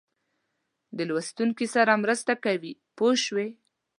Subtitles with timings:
[0.97, 3.47] د لوستونکي سره مرسته کوي پوه شوې!.